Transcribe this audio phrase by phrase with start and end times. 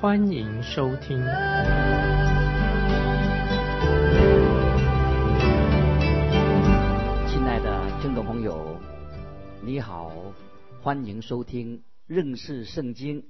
[0.00, 1.18] 欢迎收听。
[7.28, 8.80] 亲爱的听众朋友，
[9.62, 10.10] 你好，
[10.80, 13.26] 欢迎收听认识圣经。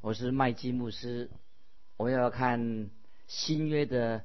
[0.00, 1.30] 我是麦基牧师，
[1.98, 2.88] 我要看
[3.26, 4.24] 新约的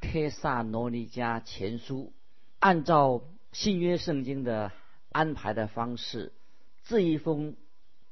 [0.00, 2.12] 帖萨罗尼迦前书，
[2.60, 3.22] 按照。
[3.52, 4.72] 新约圣经的
[5.12, 6.32] 安排的方式，
[6.86, 7.54] 这一封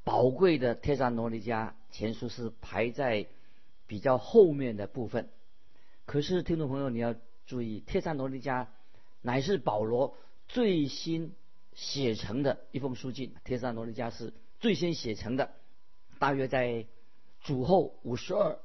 [0.04, 3.28] 宝贵的帖撒罗尼迦前书是排在
[3.86, 5.30] 比较后面的部分。
[6.04, 7.14] 可是听众朋友你要
[7.46, 8.66] 注意，帖撒罗尼迦
[9.20, 10.16] 乃是保罗
[10.48, 11.36] 最新
[11.72, 13.36] 写成的一封书信。
[13.44, 15.52] 帖撒罗尼迦是最先写成的，
[16.18, 16.86] 大约在
[17.42, 18.58] 主后五十二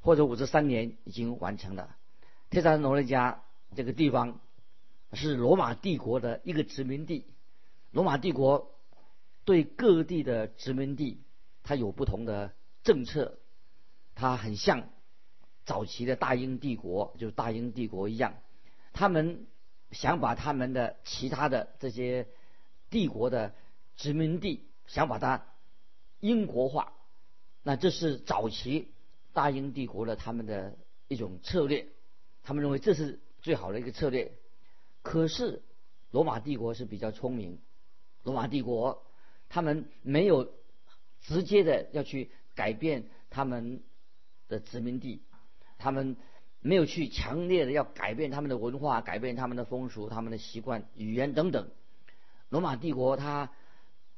[0.00, 1.96] 或者五十三年已经完成了。
[2.50, 3.38] 帖撒罗尼迦
[3.76, 4.40] 这个地方。
[5.14, 7.26] 是罗马帝国的一个殖民地。
[7.90, 8.74] 罗马帝国
[9.44, 11.20] 对各地的殖民地，
[11.62, 13.38] 它有不同的政策。
[14.14, 14.90] 它很像
[15.64, 18.34] 早期的大英帝国，就是大英帝国一样。
[18.92, 19.46] 他们
[19.90, 22.28] 想把他们的其他的这些
[22.90, 23.54] 帝国的
[23.96, 25.46] 殖民地，想把它
[26.20, 26.92] 英国化。
[27.62, 28.92] 那这是早期
[29.32, 30.76] 大英帝国的他们的
[31.08, 31.88] 一种策略。
[32.42, 34.32] 他们认为这是最好的一个策略。
[35.02, 35.62] 可是，
[36.10, 37.60] 罗马帝国是比较聪明。
[38.24, 39.06] 罗马帝国
[39.48, 40.52] 他们没有
[41.20, 43.82] 直接的要去改变他们
[44.48, 45.22] 的殖民地，
[45.78, 46.16] 他们
[46.60, 51.70] 没有去强烈的要改变他们的文化、改变他们的风俗、他们的习惯、语言等等。
[52.48, 53.52] 罗马帝国它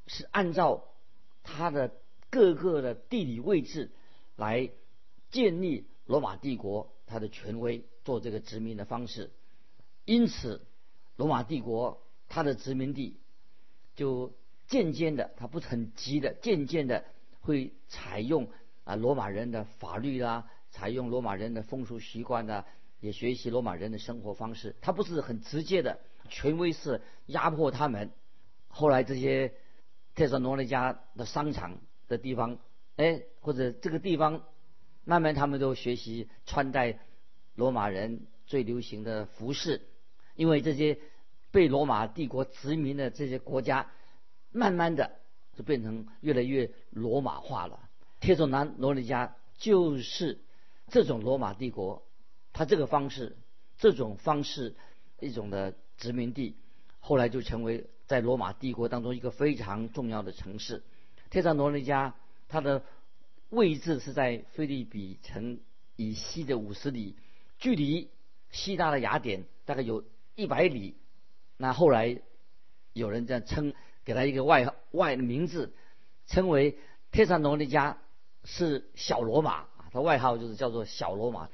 [0.06, 0.84] 是按照
[1.42, 1.94] 它的
[2.30, 3.90] 各个的地理位置
[4.36, 4.70] 来
[5.30, 9.30] 建立罗马帝国它的权威，做这个殖民的方式，
[10.04, 10.66] 因此。
[11.16, 13.20] 罗马帝国它的殖民地
[13.94, 14.34] 就
[14.66, 17.04] 渐渐的，它不是很急的，渐渐的
[17.44, 18.48] 会采用
[18.84, 22.64] 啊罗马人的法律啦，采用罗马人的风俗习惯的，
[23.00, 24.74] 也学习罗马人的生活方式。
[24.80, 26.00] 它不是很直接的
[26.30, 28.10] 权威式压迫他们。
[28.68, 29.52] 后来这些
[30.14, 31.78] 特萨罗尼加的商场
[32.08, 32.58] 的地方，
[32.96, 34.42] 哎，或者这个地方，
[35.04, 36.98] 慢慢他们都学习穿戴
[37.54, 39.82] 罗马人最流行的服饰。
[40.34, 40.98] 因为这些
[41.50, 43.90] 被罗马帝国殖民的这些国家，
[44.50, 45.20] 慢慢的
[45.54, 47.80] 就变成越来越罗马化了。
[48.20, 50.40] 帖佐南罗尼加就是
[50.88, 52.06] 这种罗马帝国，
[52.52, 53.36] 它这个方式，
[53.78, 54.74] 这种方式
[55.20, 56.56] 一种的殖民地，
[57.00, 60.82] 后来就成为在罗马帝国当中一个非常重要的城市。
[61.30, 62.14] 帖萨罗尼加
[62.48, 62.82] 它的
[63.50, 65.60] 位置是在菲利比城
[65.96, 67.16] 以西的五十里，
[67.58, 68.10] 距离
[68.50, 70.04] 希腊的雅典大概有。
[70.36, 70.96] 一百里，
[71.58, 72.20] 那后来
[72.92, 73.72] 有人这样称，
[74.04, 75.72] 给他一个外外的名字，
[76.26, 76.78] 称为
[77.10, 77.96] 帖萨罗尼迦
[78.44, 81.48] 是小罗马，他外号就是叫做小罗马，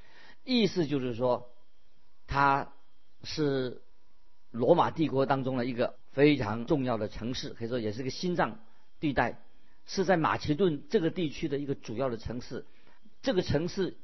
[0.44, 1.50] 意思就是说，
[2.27, 2.72] 它
[3.22, 3.83] 是
[4.50, 8.59] 罗马帝国当中的一个非常重要的城市，可以说也是个心脏
[8.99, 9.41] 地带，
[9.87, 12.67] 是在马其顿这个地区的一个主要的城市。
[13.22, 13.97] 这个城市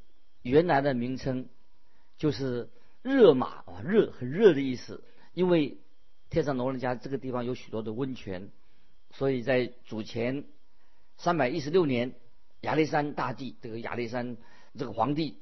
[0.42, 1.48] 原来的名称
[2.18, 2.70] 就是。
[3.02, 5.04] 热马啊，热很热的意思。
[5.32, 5.78] 因为
[6.30, 8.50] 天上罗人家这个地方有许多的温泉，
[9.10, 10.44] 所以在主前
[11.16, 12.14] 三百一十六年，
[12.60, 14.36] 亚历山大帝这个亚历山
[14.78, 15.38] 这个皇帝，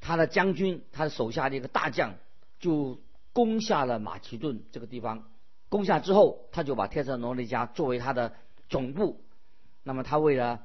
[0.00, 2.14] 他的将军，他手下的一个大将，
[2.58, 3.00] 就
[3.32, 5.28] 攻下了马其顿这个地方。
[5.68, 8.34] 攻下之后，他就把天上罗尼家作为他的
[8.68, 9.24] 总部。
[9.82, 10.64] 那么他为了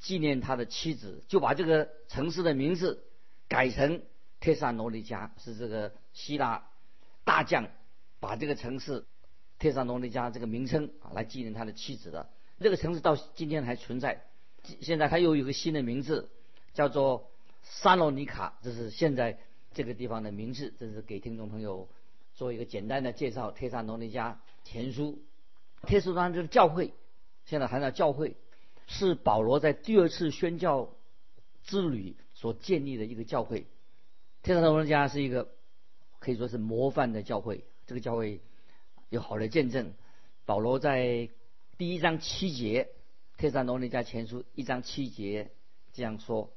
[0.00, 3.04] 纪念他的妻子，就把这个城市的名字
[3.48, 4.02] 改成。
[4.40, 6.66] 帖萨罗尼迦是这个希腊
[7.24, 7.66] 大将
[8.24, 9.04] 把这个城市
[9.58, 12.30] 帖萨罗尼迦这个名称啊来纪念他的妻子的。
[12.58, 14.24] 这个城市到今天还存在。
[14.80, 16.30] 现在它又有一个新的名字，
[16.72, 17.30] 叫做
[17.62, 19.38] 萨罗尼卡，这是现在
[19.74, 20.72] 这个地方的名字。
[20.78, 21.86] 这是给听众朋友
[22.34, 23.50] 做一个简单的介绍。
[23.50, 25.22] 帖萨罗尼迦前书，
[25.82, 26.94] 帖撒罗尼迦教会，
[27.44, 28.36] 现在谈到教会，
[28.86, 30.94] 是保罗在第二次宣教
[31.62, 33.66] 之旅所建立的一个教会。
[34.42, 35.50] 天上的罗家是一个
[36.20, 38.40] 可以说是模范的教会，这个教会
[39.10, 39.92] 有好的见证。
[40.46, 41.28] 保罗在
[41.76, 42.88] 第一章七节，
[43.40, 45.50] 《天上罗尼迦前书》一章七节
[45.92, 46.50] 这样说：“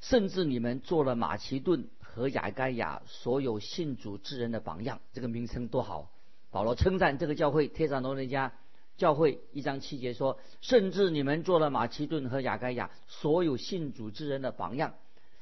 [0.00, 5.00] 甚至你们做了马其顿和雅该亚所有信主之人的榜样。
[5.12, 6.10] 这个名称多好！
[6.50, 8.50] 保罗称赞这个教会，帖撒罗尼迦
[8.96, 14.94] 教会一章七节说：甚至你们做了马其顿和雅该亚所有信主之人的榜样。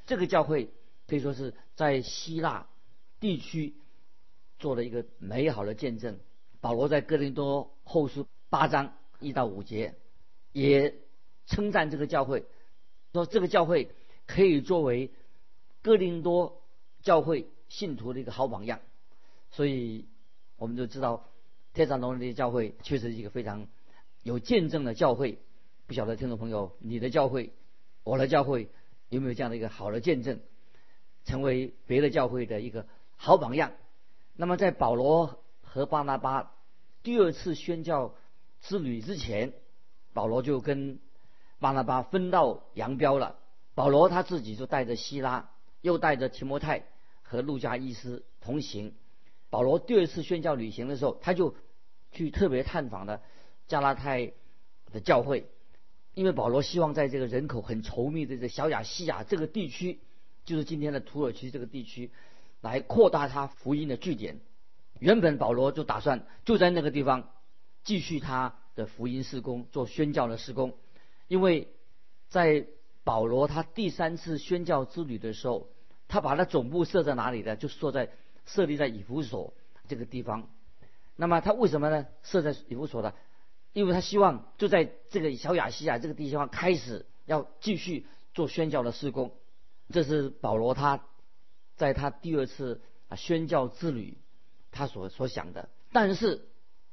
[0.07, 0.69] 这个教会
[1.07, 2.67] 可以说是在希腊
[3.19, 3.75] 地区
[4.63, 6.17] 做了一个美好的见证。
[6.61, 9.95] 保罗在哥林多后书八章一到五节
[10.53, 10.95] 也
[11.45, 12.45] 称赞这个教会，
[13.11, 13.89] 说这个教会。
[14.25, 15.11] 可以作为
[15.81, 16.61] 哥林多
[17.01, 18.79] 教会信徒的一个好榜样，
[19.51, 20.07] 所以
[20.55, 21.29] 我们就知道
[21.73, 23.67] 天上龙的教会确实是一个非常
[24.21, 25.39] 有见证的教会。
[25.87, 27.51] 不晓得听众朋友，你的教会、
[28.05, 28.69] 我的教会
[29.09, 30.39] 有没有这样的一个好的见证，
[31.25, 32.87] 成为别的教会的一个
[33.17, 33.73] 好榜样？
[34.35, 36.51] 那么在保罗和巴拿巴
[37.03, 38.15] 第二次宣教
[38.61, 39.53] 之旅之前，
[40.13, 40.99] 保罗就跟
[41.59, 43.37] 巴拿巴分道扬镳了。
[43.75, 45.49] 保罗他自己就带着希拉，
[45.81, 46.85] 又带着提摩太
[47.21, 48.93] 和路加伊斯同行。
[49.49, 51.55] 保罗第二次宣教旅行的时候，他就
[52.11, 53.21] 去特别探访了
[53.67, 54.33] 加拉太
[54.91, 55.47] 的教会，
[56.13, 59.99] 因为保罗希望在这个人口很稠密的这小亚细亚这个地区，
[60.45, 62.11] 就是今天的土耳其这个地区，
[62.63, 64.39] 来扩大他福音的据点。
[64.99, 67.29] 原本保罗就打算就在那个地方
[67.83, 70.75] 继续他的福音事工，做宣教的事工，
[71.27, 71.67] 因为
[72.29, 72.65] 在
[73.03, 75.67] 保罗他第三次宣教之旅的时候，
[76.07, 77.55] 他把他总部设在哪里呢？
[77.57, 78.09] 就设在
[78.45, 79.53] 设立在以弗所
[79.87, 80.49] 这个地方。
[81.17, 82.07] 那么他为什么呢？
[82.23, 83.13] 设在以弗所呢？
[83.73, 89.33] 因为他希望就在这个小亚细亚这个地方开始要继续做宣教的施工。
[89.89, 91.03] 这是保罗他
[91.75, 94.17] 在他第二次啊宣教之旅
[94.71, 95.69] 他所所想的。
[95.91, 96.47] 但是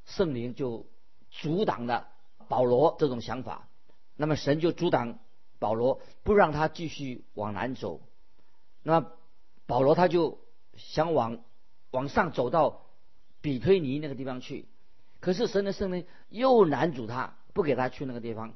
[0.04, 0.86] 圣灵就
[1.30, 2.08] 阻挡了
[2.48, 3.68] 保罗这种想法。
[4.16, 5.18] 那么神就阻挡。
[5.58, 8.00] 保罗不让他继续往南走，
[8.82, 9.12] 那
[9.66, 10.40] 保罗他就
[10.74, 11.44] 想往
[11.90, 12.86] 往上走到
[13.42, 14.66] 比推尼那个地方去，
[15.20, 18.54] 可是神的圣灵又拦阻他，不给他去那个地方。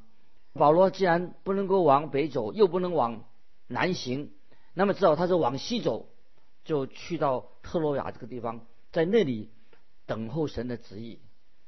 [0.55, 3.27] 保罗既然不能够往北走，又不能往
[3.67, 4.33] 南行，
[4.73, 6.09] 那么只好他是往西走，
[6.65, 9.51] 就去到特洛亚这个地方，在那里
[10.07, 11.21] 等候神的旨意。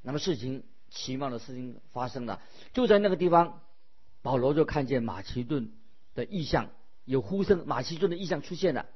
[0.03, 2.41] 那么事情奇妙的事情发生了，
[2.73, 3.61] 就在那个地方。
[4.23, 5.71] 保罗就看见马其顿
[6.17, 6.71] 的意象，
[7.05, 8.87] 有呼声，马其顿的意象出现了。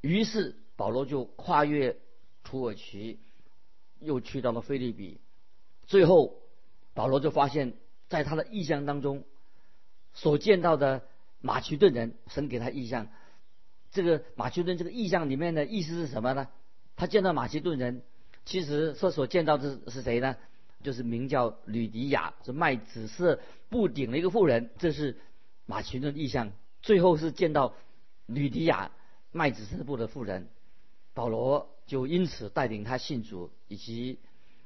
[0.00, 1.98] 于是保罗就跨越
[2.42, 3.20] 土耳其，
[4.00, 5.20] 又去到了菲利比。
[5.86, 6.42] 最后，
[6.94, 7.74] 保罗就发现，
[8.08, 9.22] 在他的意象当中，
[10.14, 11.06] 所见到的
[11.40, 13.06] 马其顿人，神给他意象。
[13.92, 16.48] 这个马其顿这个意象里面的意思是什么呢？
[16.96, 18.02] 他见到马其顿人，
[18.44, 20.36] 其实所所见到的是谁呢？
[20.82, 24.70] 就是名叫吕迪亚，是卖紫色布顶的一个妇人。
[24.78, 25.18] 这是
[25.66, 26.52] 马其顿意象。
[26.80, 27.74] 最后是见到
[28.26, 28.90] 吕迪亚
[29.30, 30.48] 卖紫色布的妇人，
[31.14, 34.18] 保罗就因此带领他信主，以及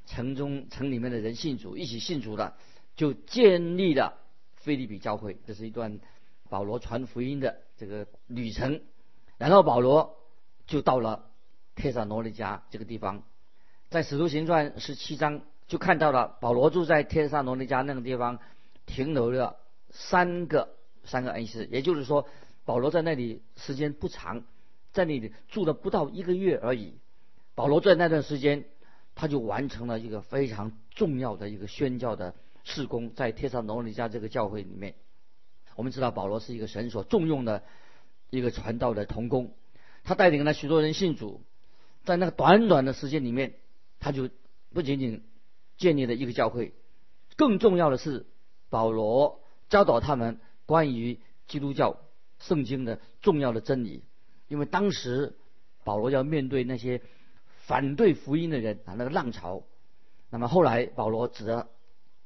[0.07, 2.57] 城中城里面的人信主，一起信主了，
[2.95, 4.19] 就建立了
[4.55, 5.37] 菲利比教会。
[5.47, 6.01] 这是一段
[6.49, 8.81] 保罗传福音的这个旅程。
[9.39, 10.17] 然后保罗
[10.67, 11.27] 就到了
[11.75, 13.23] 帖撒罗尼迦这个地方，
[13.89, 15.43] 在使徒行传十七章。
[15.69, 18.39] 就看到了保罗住在天上罗尼迦那个地方
[18.87, 19.57] 停留了
[19.91, 22.29] 三个三个恩师，也就是说
[22.65, 24.45] 保罗在那里时间不长，
[24.93, 26.95] 在那里住了不到一个月而已。
[27.57, 28.65] 保罗在那段时间，
[29.17, 34.95] 他就完成了一个非常重要的一个宣教的事工，在天上罗尼迦这个教会里面。
[35.75, 37.65] 我们知道保罗是一个神所重用的
[38.31, 39.55] 一个传道的童工，
[40.05, 41.43] 他带领了许多人信主，
[42.05, 43.55] 在那个短短的时间里面，
[44.01, 44.29] 他就
[44.73, 45.23] 不仅仅。
[45.79, 46.73] 建立了一个教会，
[47.37, 48.25] 更重要的是，
[48.71, 51.99] 保罗教导他们关于基督教
[52.39, 54.03] 圣经的重要的真理。
[54.49, 55.37] 因为当时
[55.85, 57.03] 保罗要面对那些
[57.67, 59.65] 反对福音的人啊，那个浪潮。
[60.31, 61.69] 那么后来保罗只得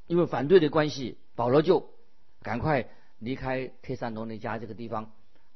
[0.07, 1.91] 因为反对的关系，保罗就
[2.43, 2.89] 赶快
[3.19, 5.11] 离开帖撒罗尼加这个地方，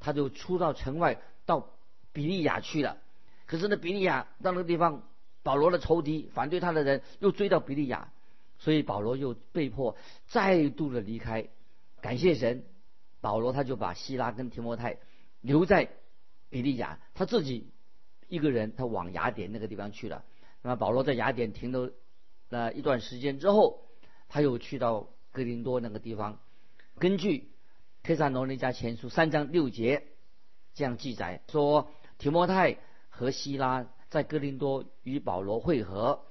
[0.05, 1.71] 他就出到城外到
[2.13, 2.99] 比利亚去了。
[3.47, 5.03] 可是呢，比利亚到那个地方。
[5.45, 8.11] 保罗的仇敌反对他的人又追到比利亚，
[8.59, 9.95] 所以保罗又被迫
[10.27, 11.47] 再度的离开。
[12.01, 12.65] 感谢神，
[13.21, 14.97] 保罗他就把希拉跟提摩太
[15.43, 15.91] 留在
[16.49, 17.69] 比利亚，他自己
[18.27, 20.25] 一个人他往雅典那个地方去了。
[20.63, 21.93] 那么保罗在雅典停留
[22.49, 23.83] 了一段时间之后，
[24.31, 26.39] 他又去到哥林多那个地方。
[26.99, 27.39] 根据
[28.05, 30.05] 《帖撒罗尼迦前书》三章六节
[30.75, 32.77] 这样记载说，提摩太
[33.09, 33.87] 和希拉。
[34.11, 36.27] 在哥林多与保罗会合，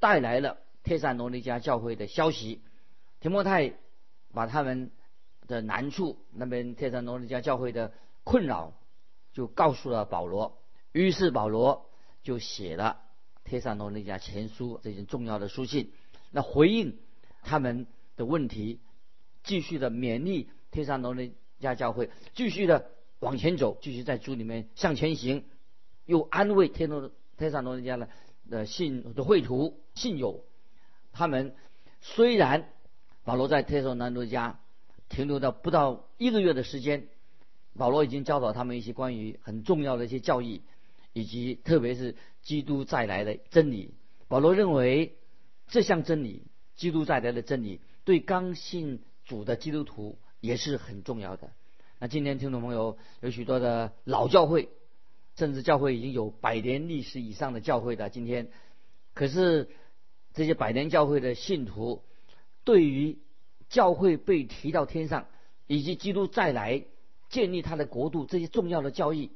[0.00, 2.62] 带来了帖撒罗尼迦教会的消息。
[3.20, 3.74] 提摩太
[4.32, 4.90] 把他们
[5.46, 7.92] 的难处，那边帖撒罗尼迦教会的
[8.24, 8.72] 困扰，
[9.34, 10.58] 就告诉了保罗。
[10.92, 11.90] 于是保罗
[12.22, 13.02] 就写了
[13.48, 15.92] 《帖撒罗尼迦前书》这些重要的书信，
[16.30, 16.98] 那回应
[17.42, 18.80] 他们的问题，
[19.44, 25.44] 继续的勉励帖撒罗尼迦教会，继续的往前走，继续在主里面向前行，
[26.04, 28.08] 又安慰帖诺帖撒罗尼迦的
[28.50, 30.44] 的信的会徒信友，
[31.12, 31.54] 他们
[32.00, 32.68] 虽然
[33.22, 34.56] 保罗在帖撒罗尼迦
[35.08, 37.06] 停留到不到一个月的时间，
[37.76, 40.62] 保罗已经教导他们一些关于很重要的一些教义。
[41.14, 43.92] 以及特别是基督再来的真理，
[44.28, 45.18] 保罗认为
[45.68, 51.52] 这项真理，基督再来的真理，对刚信主的基督徒也是很重要的。
[52.00, 54.68] 那今天听众朋友有许多的老教会，
[55.36, 58.50] 甚至教会已经有百年历史以上的教会的今天，
[59.14, 59.70] 可是
[60.34, 62.02] 这些百年教会的信徒，
[62.64, 63.18] 对于
[63.68, 65.28] 教会被提到天上，
[65.68, 66.82] 以及基督再来
[67.30, 69.30] 建立他的国度这些重要的教义。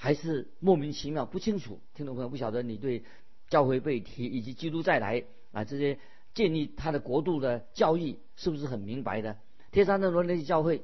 [0.00, 3.04] 还是莫名其妙不清楚，听众朋友不晓得你对
[3.48, 5.98] 教会被提以及基督再来啊这些
[6.34, 9.38] 建立他的国度的教义是不是很明白的？
[9.70, 10.82] 天山的罗那些教会，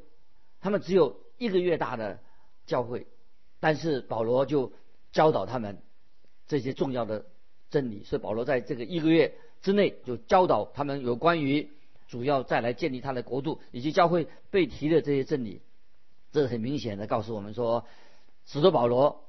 [0.60, 2.20] 他们只有一个月大的
[2.66, 3.06] 教会，
[3.60, 4.72] 但是保罗就
[5.12, 5.78] 教导他们
[6.46, 7.26] 这些重要的
[7.70, 11.70] 真理，所以保罗在这个一个月之内就教导他们有关于
[12.08, 15.60] 主要再来建立他的国度以及教会被提的这些真理，
[16.32, 17.86] 这很明显的告诉我们说。
[18.46, 19.24] 使徒保罗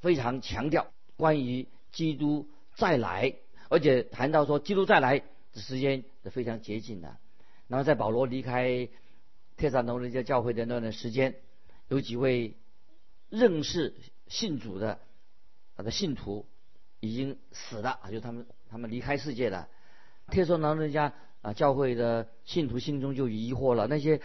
[0.00, 0.86] 非常强调
[1.18, 3.34] 关于基督再来，
[3.68, 7.18] 而且谈到说基督再来的时间是非常接近的。
[7.66, 8.88] 那么在保罗离开
[9.56, 11.36] 特萨罗尼迦教会的那段时间，
[11.88, 12.56] 有几位
[13.30, 13.94] 认识
[14.26, 14.98] 信主的
[15.76, 16.46] 他的信徒
[17.00, 19.68] 已经死了啊，就他们他们离开世界了。
[20.28, 24.20] 特萨罗尼迦啊教会的信徒心中就疑惑了：那些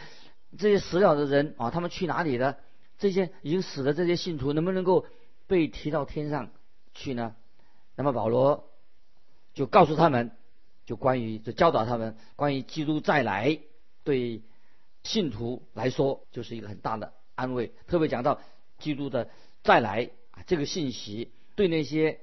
[0.57, 2.57] 这些死了的人啊，他们去哪里了？
[2.97, 5.05] 这些已经死的这些信徒能不能够
[5.47, 6.51] 被提到天上
[6.93, 7.35] 去呢？
[7.95, 8.69] 那么保罗
[9.53, 10.31] 就告诉他们，
[10.89, 13.59] 就关于就教导他们关于基督再来，
[14.03, 14.41] 对
[15.03, 17.71] 信徒来说就是一个很大的安慰。
[17.85, 18.41] 特别讲到
[18.79, 19.29] 基督的
[19.61, 22.21] 再来啊，这个信息对那些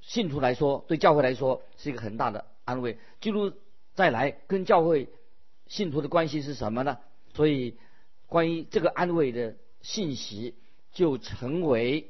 [0.00, 2.96] 信徒来说，对教会来说是一个很大的安慰。
[3.20, 3.52] 基督
[3.94, 5.08] 再来跟教会
[5.66, 6.98] 信徒的关系是什么呢？
[7.34, 7.76] 所以
[8.28, 9.56] 关于这个安慰的。
[9.82, 10.56] 信息
[10.90, 12.02] 就成为《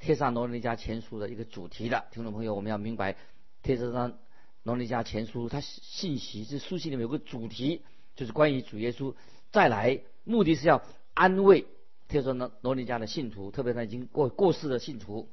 [0.00, 2.06] 天上罗尼迦前书》的一个主题了。
[2.10, 3.12] 听众朋友，我们要明白
[3.62, 4.18] 《天上
[4.62, 7.82] 罗尼加前书》它信息这书信里面有个主题，
[8.14, 9.14] 就是关于主耶稣
[9.50, 10.82] 再来，目的是要
[11.14, 11.66] 安慰
[12.08, 15.28] 听说呢罗尼加的信徒，特别是已经过过世的信徒。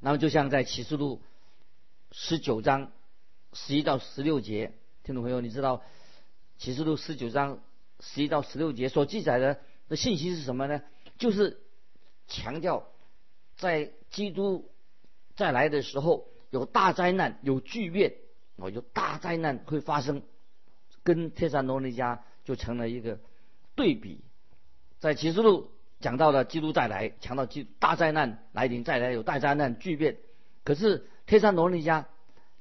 [0.00, 1.20] 那么，就像在启示录
[2.12, 2.92] 十九章
[3.52, 4.72] 十一到十六节，
[5.02, 5.82] 听众朋友，你知道
[6.56, 7.60] 启示录十九章
[8.00, 10.82] 十一到十六节所记载的的信息是什么呢？
[11.16, 11.60] 就是
[12.28, 12.86] 强调，
[13.56, 14.70] 在基督
[15.34, 18.14] 再来的时候，有大灾难，有巨变，
[18.58, 20.22] 哦，有大灾难会发生，
[21.04, 23.18] 跟天山罗尼迦就成了一个
[23.74, 24.20] 对比。
[24.98, 30.16] 在启示录讲到了基督再来，强调基大灾难来临，再来有大灾难巨变。
[30.64, 32.06] 可是天山罗尼迦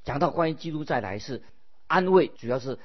[0.04, 1.42] 讲到关于基督再来是
[1.88, 2.78] 安慰，主要是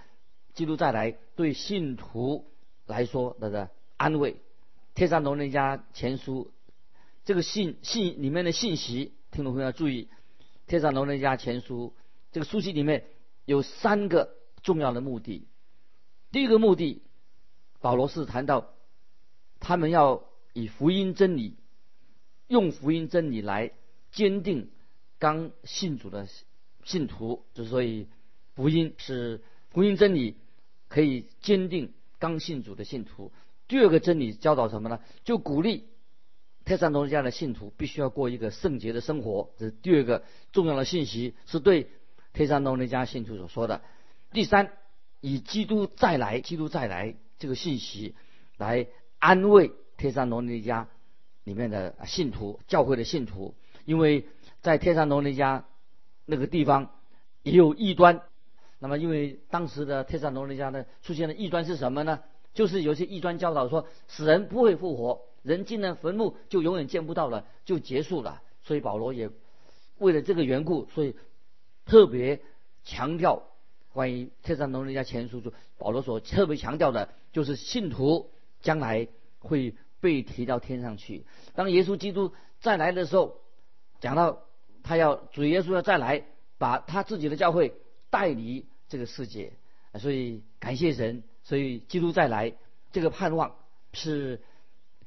[0.55, 2.47] 基督再来对信徒
[2.87, 4.33] 来说的的安慰。
[4.95, 6.51] 《天上龙人家前书》
[7.25, 10.05] 这个信信里面的信息，听众朋友要注意，
[10.67, 11.95] 《天上龙人家前书》
[12.33, 13.05] 这个书信里面
[13.45, 15.47] 有三个重要的目的。
[16.31, 17.03] 第一个目的，
[17.81, 18.75] 保罗是谈到
[19.61, 20.25] 他们要
[20.55, 21.57] 以福音真理，
[22.49, 23.73] 用福音真理来
[24.11, 24.71] 坚定
[25.19, 26.27] 刚信主的
[26.85, 27.45] 信徒。
[27.55, 28.09] 之所以
[28.55, 30.37] 福音是福音真理，
[30.89, 33.31] 可以坚定刚信主的信徒。
[33.69, 35.01] 第二个真理教导什么呢？
[35.25, 35.87] 就鼓励
[36.65, 39.51] 特山罗家的信徒必须要过一个圣洁的生活。
[39.59, 41.89] 这是第二个重要的信息，是对
[42.33, 43.83] 天山罗家信徒所说的。
[44.33, 44.73] 第三，
[45.21, 48.15] 以基督再来，基督再来这个信息
[48.57, 48.87] 来
[49.19, 50.89] 安慰天山罗家
[51.45, 54.27] 里面的信徒、教会的信徒，因为
[54.61, 55.67] 在天山罗家
[56.25, 56.91] 那个地方
[57.43, 58.23] 也有异端。
[58.79, 62.21] 那么，因为当时的天山罗家呢出现的异端是什么呢？
[62.55, 68.43] 就是有些异端教导说死人不会复活，人进了坟墓就永远见不到了，就结束了。
[68.63, 69.31] 所以保罗也
[69.99, 71.17] 为了这个缘故，所以
[71.85, 72.41] 特别
[72.85, 73.43] 强调
[73.93, 79.09] 关于特上农人家前书，就保罗所特别强调的就是信徒将来
[79.41, 81.25] 会被提到天上去。
[81.55, 83.41] 当耶稣基督再来的时候，
[84.01, 84.43] 讲到
[84.83, 86.25] 他要主耶稣要再来，
[86.59, 87.75] 把他自己的教会
[88.11, 89.53] 带离这个世界。
[89.99, 91.23] 所以感谢神。
[91.45, 92.55] 所以基督再来，
[92.93, 93.57] 这个盼望
[93.93, 94.41] 是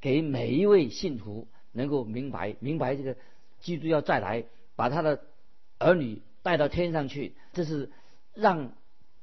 [0.02, 3.16] 给每一位信徒能够明白明白这个
[3.62, 4.44] 基督要再来，
[4.76, 5.22] 把他的
[5.80, 7.90] 儿女带到天上去，这是
[8.36, 8.76] 让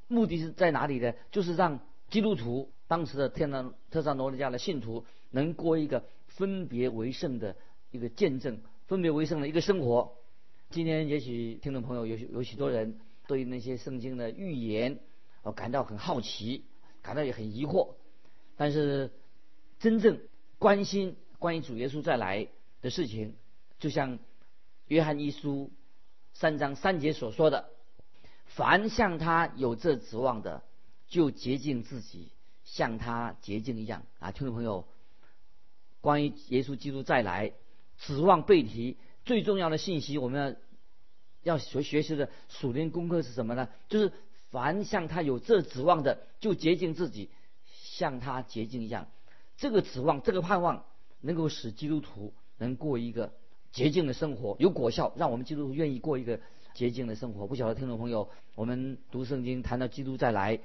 [0.09, 1.15] 目的是在哪里呢？
[1.31, 1.79] 就是让
[2.11, 7.55] 基督徒当时的天上特萨罗尼迦的信徒能过一个分别为圣的
[7.93, 10.17] 一个见证，分别为圣的一个生活。
[10.71, 12.99] 今天也许听众朋友有有许多人
[13.29, 14.99] 对那些圣经的预言，
[15.55, 16.65] 感到很好奇，
[17.03, 17.95] 感到也很疑惑，
[18.57, 19.13] 但是
[19.79, 20.19] 真正
[20.59, 22.49] 关心关于主耶稣再来
[22.81, 23.37] 的事情，
[23.79, 24.19] 就像
[24.89, 25.71] 约翰一书
[26.35, 27.69] 三章三节所说的。
[28.47, 30.63] 凡向他有这指望的，
[31.09, 32.31] 就洁净自己，
[32.65, 34.31] 像他洁净一样啊！
[34.31, 34.87] 听众朋友，
[36.03, 37.53] 关于耶稣基督再来，
[37.99, 40.59] 指望背题最重要的信息，我们
[41.43, 43.69] 要要学学习的属灵功课是什么呢？
[43.89, 44.13] 就是
[44.51, 47.31] 凡向他有这指望的，就洁净自己，
[47.65, 49.09] 像他洁净一样。
[49.57, 50.85] 这个指望，这个盼望，
[51.21, 53.33] 能够使基督徒能过一个
[53.73, 56.39] 洁净的生活，有果效，让我们基督徒愿意过一个。
[56.75, 60.59] 洁净的生活，不晓得听众朋友，我们读圣经谈到基督再来，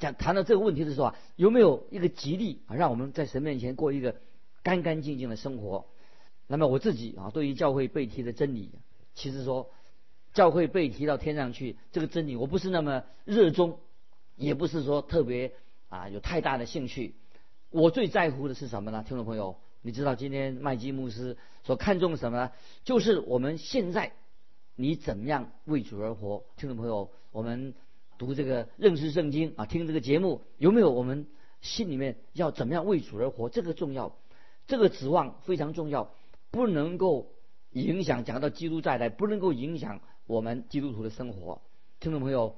[0.00, 4.16] 讲谈到这个问题的时候啊，有没有一个激励啊，让我们在神面前过一个
[4.64, 5.86] 干干净净的生活？
[6.48, 8.72] 那么我自己啊，对于教会被提的真理，
[9.14, 9.70] 其实说
[10.34, 13.78] 教会被提到天上去这个真理，我不是那么热衷，
[14.34, 15.52] 也不是说特别
[15.90, 17.14] 啊有太大的兴趣。
[17.70, 19.04] 我最在乎的是什么呢？
[19.06, 22.52] 听众朋友，你知道今天麦基牧师所看重什么呢？
[22.84, 24.12] 就是我们现在。
[24.74, 26.44] 你怎么样为主而活？
[26.56, 27.74] 听众朋友，我们
[28.16, 30.90] 读这个认识圣经啊，听这个节目有没有？
[30.90, 31.26] 我们
[31.60, 33.50] 心里面要怎么样为主而活？
[33.50, 34.16] 这个重要，
[34.66, 36.14] 这个指望非常重要，
[36.50, 37.34] 不能够
[37.72, 38.24] 影响。
[38.24, 41.60] 讲到基督再来，不能够影响我们基督徒的生活。
[42.00, 42.56] 听众朋友，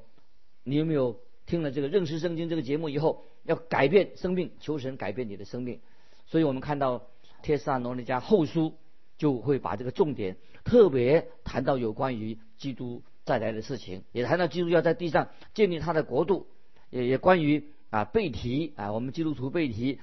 [0.62, 5.80] 你有没有听了这个认识圣经这个节目以后，要改变生命，求神改变你的生命？
[6.26, 7.02] 所以我们看到
[7.42, 8.74] 帖撒罗尼迦后书。
[9.16, 16.48] 就会把这个重点特别谈到有关于基督再来的事情，也谈到基督要在地上建立他的国度，
[16.90, 20.00] 也也关于啊背题啊我们基督徒背题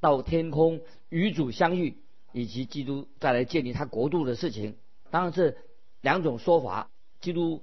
[0.00, 1.98] 到天空与主相遇，
[2.32, 4.76] 以及基督再来建立他国度的事情。
[5.10, 5.54] 当然这
[6.00, 6.88] 两种说法，
[7.20, 7.62] 基督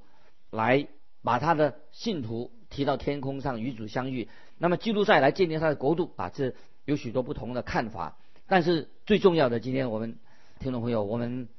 [0.51, 0.87] 来
[1.23, 4.29] 把他的信徒提到天空上与主相遇，
[4.59, 6.53] 那么基督再来建立他的国度啊，这
[6.85, 8.17] 有许多不同的看法。
[8.47, 10.17] 但是最重要的，今天我们。
[10.57, 11.49] 听众朋友，我们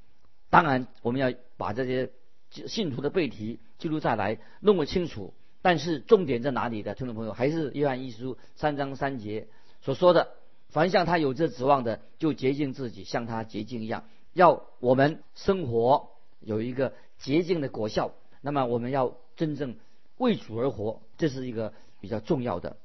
[0.49, 2.11] 当然我们要把这些
[2.51, 5.35] 信徒的背题记录下来，弄个清楚。
[5.61, 6.95] 但是重点在哪里的？
[6.95, 9.49] 听众朋友，还是约翰一书三章三节
[9.83, 10.33] 所说的：
[10.71, 14.05] 凡向他有这指望的，就洁净自己，像他洁净一样。
[14.33, 16.09] 要我们生活
[16.41, 18.15] 有一个洁净的果效。
[18.41, 19.77] 那么我们要真正
[20.17, 22.79] 为主而活，这是一个比较重要的。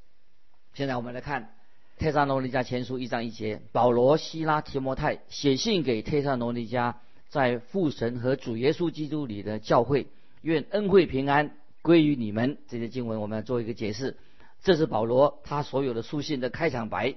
[0.74, 1.56] 现在我们来看。
[2.02, 6.96] 特萨罗尼迦前书一章一节，保罗、希拉、提摩太写信给特萨罗尼迦，
[7.30, 10.08] 在父神和主耶稣基督里的教会，
[10.42, 12.58] 愿恩惠平安归于你们。
[12.68, 14.18] 这些经文我们要做一个解释，
[14.64, 17.14] 这是保罗他所有的书信的开场白，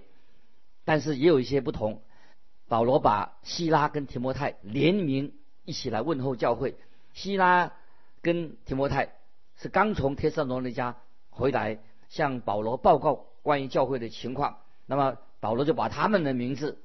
[0.85, 2.03] 但是也有一些不同。
[2.69, 5.33] 保罗把希拉跟提摩太联名
[5.65, 6.77] 一起来问候教会。
[7.15, 7.73] 希拉
[8.21, 9.15] 跟提摩太
[9.57, 10.97] 是刚从特萨罗尼迦
[11.31, 11.79] 回来，
[12.11, 14.59] 向保罗报告关于教会的情况。
[14.87, 16.79] 那么保罗就把他们的名字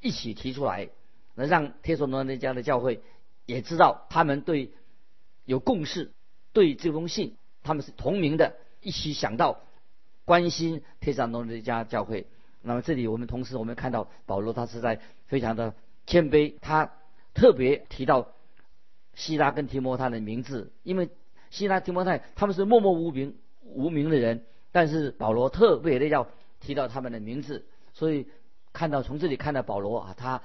[0.00, 0.88] 一起提出来，
[1.34, 3.02] 那让帖撒罗尼迦的教会
[3.46, 4.72] 也知道他们对
[5.44, 6.12] 有共识，
[6.52, 9.60] 对这封信他们是同名的，一起想到
[10.24, 12.26] 关心帖撒罗尼迦教会。
[12.62, 15.74] 那么这里我们同时我们看到保罗他是在非常的
[16.06, 16.92] 谦卑，他
[17.32, 18.32] 特别提到
[19.14, 21.08] 希拉跟提摩太的名字，因为
[21.50, 26.28] 希拉提摩太他们是默默无名无名的人，但是保罗特别的要。
[26.60, 28.28] 提到他们的名字，所以
[28.72, 30.42] 看到从这里看到保罗啊，他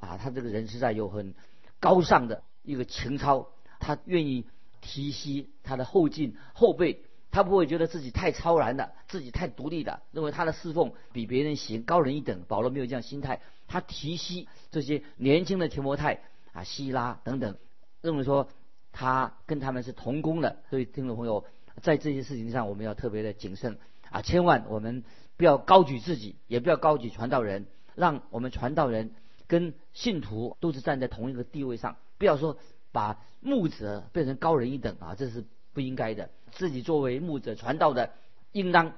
[0.00, 1.34] 啊，他这个人实在有很
[1.80, 3.48] 高尚的一个情操，
[3.78, 4.44] 他愿意
[4.80, 12.42] 提携他的后进后辈，他不会觉得自己太超然的，自己太独立的，认为他的侍奉比别人行高人一等。
[12.48, 16.20] 保罗没有这样心态，他提携这些年轻的提摩太
[16.52, 17.56] 啊、希拉等等，
[18.00, 18.48] 认为说
[18.90, 20.58] 他跟他们是同工的。
[20.68, 21.46] 所以听众朋友，
[21.80, 23.78] 在这些事情上，我们要特别的谨慎
[24.10, 25.04] 啊，千万我们。
[25.42, 29.10] 不要高举自己，也不要高举传道人，让我们传道人
[29.48, 31.96] 跟信徒都是站在同一个地位上。
[32.16, 32.58] 不要说
[32.92, 36.30] 把牧者变成高人一等啊，这是不应该的。
[36.52, 38.12] 自己作为牧者传道的，
[38.52, 38.92] 应当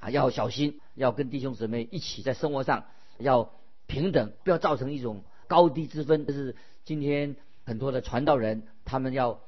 [0.00, 2.84] 啊要小心，要跟弟兄姊妹一起在生活上
[3.16, 3.50] 要
[3.86, 6.26] 平等，不要造成一种高低之分。
[6.26, 9.40] 这是今天很多的传道人他们要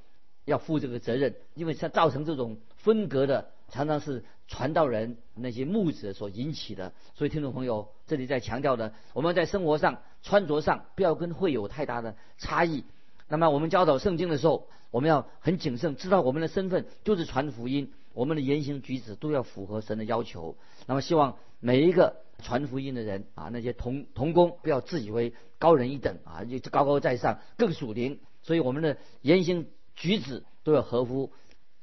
[0.47, 6.93] 要负这个责任，因为像造成这种分隔的常常是传道人那些牧者所引起的。
[7.15, 12.85] 所以听众朋友，这里在强调的，我们在生活上、穿着上不要跟会有太大的差异。
[13.29, 20.55] 那么我们教导圣经的时候，我们要很谨慎，知道我们的身份就是传福音，我们的言行举止都要符合神的要求。
[20.87, 28.21] 那么希望每一个传福音的人啊，那些同同工不要自以为高人一等啊，就高高在上，更属灵。
[28.43, 31.33] 所以我们的言行举止都要合乎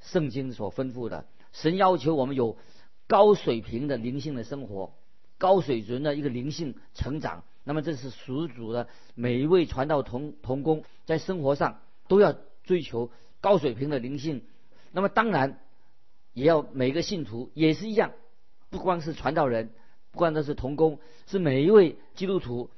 [0.01, 1.25] 圣经所吩咐的。
[1.51, 2.57] 神要求我们有
[3.07, 4.93] 高水平的灵性的生活，
[5.37, 7.43] 高水准的一个灵性成长。
[7.63, 14.43] 那么这是属主的每一位传道同同工在生活上都要追求高水平的灵性。
[14.91, 15.59] 那么当然
[16.33, 18.13] 也要每个信徒也是一样，
[18.69, 19.71] 不光是传道人，
[20.11, 22.71] 不光都是同工，是每一位基督徒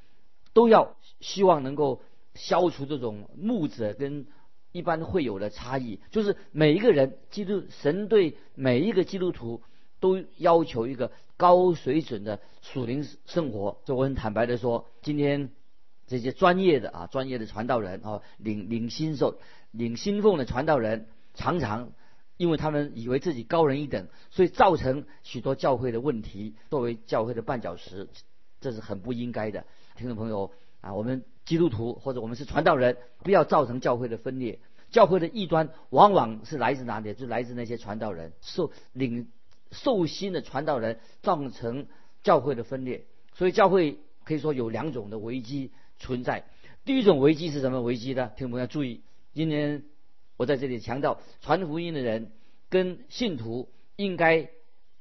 [0.54, 2.02] 都要希望能够
[2.34, 4.26] 消除这种牧者跟
[4.72, 6.00] 一般会有的差异。
[6.12, 9.62] 就是每一个人，基督神对每一个基督徒
[10.00, 11.12] 都要求一个。
[11.38, 15.50] 高水准的属灵生活，这我很坦白的说，今天
[16.06, 19.40] 这些专业的啊，专业的传道人啊，领领新手、
[19.72, 21.94] 领新奉的传道人，常常
[22.38, 26.54] 因为他们以为自己高人一等，所以造成许多教会的问题。
[26.70, 28.08] 作为教会的绊脚石，
[28.60, 29.66] 这是很不应该的。
[29.96, 30.52] 听众朋友
[30.82, 34.60] 啊，我们基督徒或者我们是传道人，不要造成教会的分裂。
[34.90, 37.14] 教会的异端往往是来自哪里？
[37.14, 39.30] 就来自那些传道人受领。
[39.74, 41.88] 受心的传道人造成
[42.24, 46.44] 教会的分裂，所以教会可以说有两种的危机存在。
[46.84, 48.34] 第一种危机是什么危机呢？
[48.36, 49.02] 听众朋友要注意，
[49.34, 49.86] 今天
[50.36, 52.34] 我在这里强调，传福音的人
[52.68, 54.50] 跟信徒应该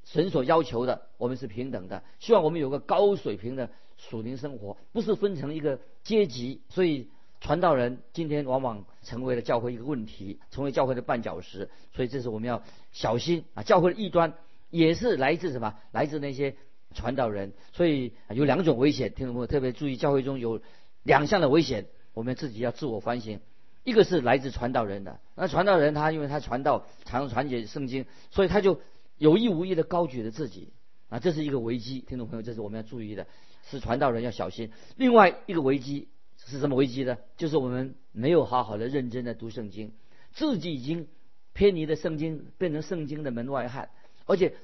[0.05, 2.05] 神所要求的，我们是平等的。
[2.21, 3.71] 希望我们有个高水平的
[4.09, 6.63] 属灵生活，不是分成一个阶级。
[6.69, 7.09] 所以
[7.41, 11.71] 传道人今天往往成为了教会一个问题，成为教会的绊脚石。
[11.95, 14.35] 所以这是我们要小心啊，教会的异端。
[14.71, 15.75] 也是来自什么？
[15.91, 16.55] 来自那些
[16.95, 19.13] 传道人，所以有两种危险。
[19.13, 20.63] 听众朋友特别注意，教会中有
[21.03, 23.41] 两项的危险，我们自己要自我反省。
[23.83, 28.81] 一个是来自传道人的，那传道人他因为他传道常传解圣经，所以他就
[29.19, 30.73] 有意无意的高举了自己
[31.09, 31.99] 啊，这是一个危机。
[32.07, 33.27] 听众朋友，这是我们要注意的，
[33.63, 34.71] 是传道人要小心。
[34.97, 37.19] 另外一个危机是什么危机呢？
[37.37, 39.93] 就是我们没有好好的认真的读圣经，
[40.33, 41.09] 自己已经
[41.53, 43.91] 偏离了圣经，变成圣经的门外汉。
[44.27, 44.55] 而且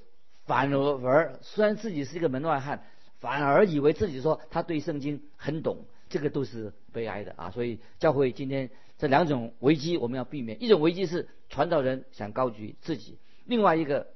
[0.45, 2.85] 反而而虽然自己是一个门外汉，
[3.21, 7.51] 反而以为自己说他对圣经很懂，这个都是悲哀的啊！
[7.51, 10.63] 所以教会今天这两种危机我们要避免。
[10.63, 14.09] 一种危机是传道人想高举自己，另外一个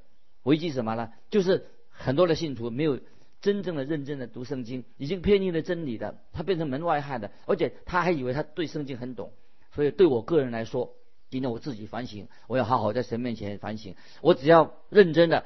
[0.44, 1.12] 危机什么呢？
[1.30, 3.00] 就是很多的信徒没有
[3.40, 9.32] 真正的认真的读圣经，已经偏离了真理的，他变成门外汉的，而且他还以为他对圣经很懂。
[9.74, 10.94] 所以对我个人来说，
[11.30, 13.94] 今天我自己反省，我要好好在神面前反省。
[14.20, 15.44] 我只要认真的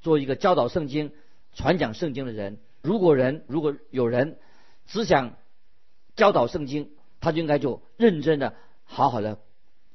[0.00, 1.12] 做一个教导圣经、
[1.54, 2.58] 传讲圣经的人。
[2.82, 4.38] 如果人如果有人
[4.86, 5.36] 只想
[6.14, 8.54] 教导圣经，他就应该就认真的、
[8.84, 9.38] 好好的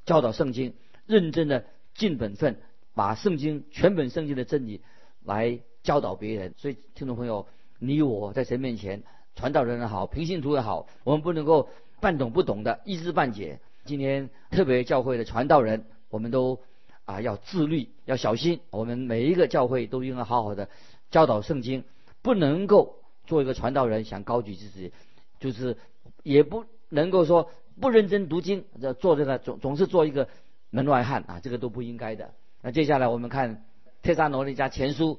[0.05, 2.59] 教导圣经，认真的尽本分，
[2.93, 4.81] 把圣经全本圣经的真理
[5.23, 6.53] 来教导别人。
[6.57, 7.47] 所以，听众朋友，
[7.79, 9.03] 你我在神面前，
[9.35, 13.59] 传道人也好，平信徒也好，我们不能够半懂不懂的，一知半解。
[13.85, 16.59] 今天特别教会的传道人，我们都
[17.05, 18.59] 啊要自律，要小心。
[18.69, 20.69] 我们每一个教会都应该好好的
[21.09, 21.83] 教导圣经，
[22.21, 24.91] 不能够做一个传道人想高举自己，
[25.39, 25.77] 就是
[26.21, 28.65] 也不能够说不认真读经，
[28.99, 30.27] 做这个总总是做一个
[30.69, 32.31] 门外汉啊，这个都不应该的。
[32.61, 33.55] 那接下来我们看
[34.03, 35.15] 《帖撒罗尼迦前书》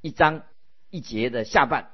[0.00, 0.42] 一章
[0.90, 1.90] 一节的下半，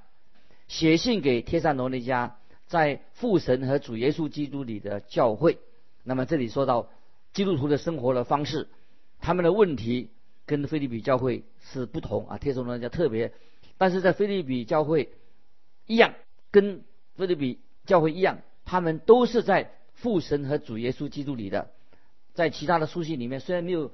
[0.69, 2.33] 写信给帖撒罗尼迦
[2.67, 5.59] 在父神和主耶稣基督里的教会。
[6.03, 6.91] 那么这里说到
[7.33, 8.69] 基督徒的生活的方式，
[9.21, 10.11] 他们的问题
[10.45, 13.33] 跟菲利比教会是不同啊，帖撒罗尼迦特别，
[13.79, 15.11] 但是在菲利比教会
[15.87, 16.15] 一样，
[16.51, 16.85] 跟
[17.17, 21.71] 菲利比教会一样，他们都是在父神和主耶稣基督里的。
[22.35, 23.93] 在其他的书信里面虽然没有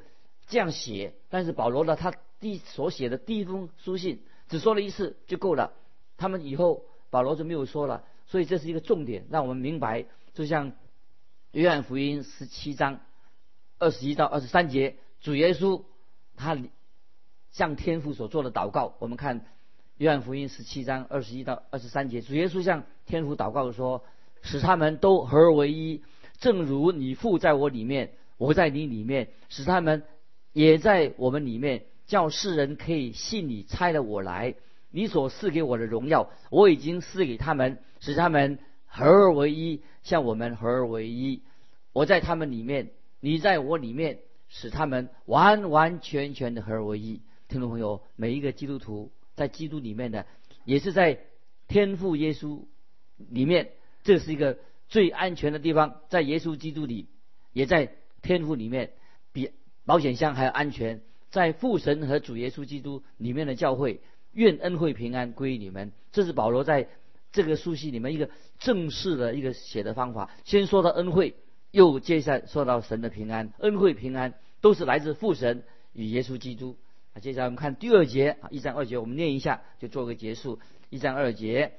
[0.48, 5.72] 这样写，但是保罗呢，他第所写的第一封书信只说了一次就够了，
[6.16, 10.72] 他们以后保罗就没有说了，所以这是一个重点，让我们明白，就像。
[11.52, 13.00] 约翰福音十七章
[13.80, 15.82] 二十一到二十三节，主耶稣
[16.36, 16.56] 他
[17.50, 19.44] 向天父所做的祷告，我们看
[19.96, 24.04] 约翰福音十七章二十一到二十三节，主耶稣向天父祷告说
[24.42, 26.04] ：“使他们都合而为一，
[26.38, 30.04] 正如你父在我里面，我在你里面，使他们
[30.52, 34.56] 也在我们里面，叫世人可以信你差了我来。
[34.90, 38.58] 你所赐给我的荣耀，我已经赐给他们，使他们。”
[38.92, 41.44] 合而为一，像我们合而为一。
[41.92, 44.18] 我在他们里面，你在我里面，
[44.48, 47.22] 使他们完完全全的合而为一。
[47.46, 50.26] 听众朋友，每一个基督徒在基督里面的，
[50.64, 51.20] 也是在
[51.68, 52.64] 天父耶稣
[53.16, 53.70] 里面，
[54.02, 57.06] 这是一个最安全的地方，在耶稣基督里，
[57.52, 57.92] 也在
[58.22, 58.90] 天父里面，
[59.32, 59.52] 比
[59.86, 61.00] 保险箱还要安全。
[61.30, 64.00] 在父神和主耶稣基督里面的教会，
[64.32, 65.92] 愿恩惠平安归于你们。
[66.12, 66.88] 这是保罗在
[67.32, 70.30] 这个书信里面一个正式的一个写的方法。
[70.44, 71.36] 先说到恩惠，
[71.70, 75.62] 又接下来说到神的平安，恩惠平安都是来自父神
[75.92, 76.76] 与耶稣基督。
[77.14, 80.58] 啊，接下来我们看第二节啊，一章二节，我们念一下就做个结束。
[80.90, 81.74] 一章二节，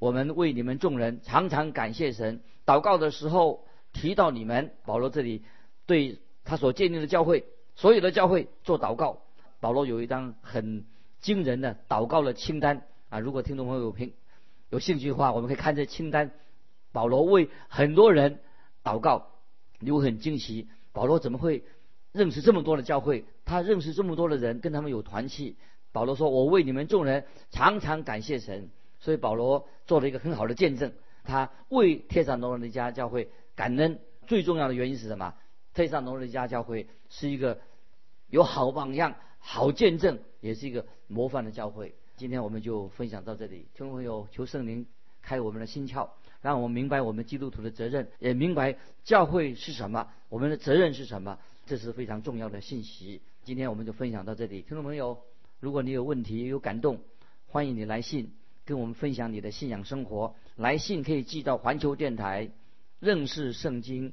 [0.00, 4.72] 我们为你们众人常常感谢神，祷告的时候提到你们。
[4.84, 5.44] 保罗这里
[5.86, 7.44] 对他所建立的教会。
[7.76, 9.18] 所有的教会做祷告，
[9.60, 10.84] 保罗有一张很
[11.20, 13.18] 惊人的祷告的清单啊！
[13.18, 14.12] 如果听众朋友有兴
[14.70, 16.30] 有兴趣的话，我们可以看这清单。
[16.92, 18.40] 保罗为很多人
[18.82, 19.28] 祷告，
[19.78, 21.64] 你会很惊奇，保罗怎么会
[22.12, 23.24] 认识这么多的教会？
[23.44, 25.56] 他认识这么多的人，跟他们有团契。
[25.92, 30.92] 保罗说：“我为你们众人常常感谢神。”所以保罗做了一个很好的见证，
[31.24, 33.98] 他为天上农人的家教会感恩。
[34.26, 35.34] 最重要的原因是什么？
[35.74, 37.60] 天上农人的家教会是一个。
[38.32, 41.96] 有好榜样、好见证，也是一个模范的教会。
[42.16, 44.86] 今天我们就分享到这里，听众朋友，求圣灵
[45.20, 53.20] 开我们的心窍，让我们明白我们基督徒的责任，也明白教会是什么，我们的责任是什么，这是非常重要的信息。
[53.42, 55.24] 今天我们就分享到这里，听众朋友，
[55.58, 57.00] 如果你有问题、有感动，
[57.48, 58.32] 欢迎你来信
[58.64, 60.36] 跟我们分享你的信仰生活。
[60.54, 62.52] 来信可以寄到环球电台
[63.00, 64.12] 认识圣经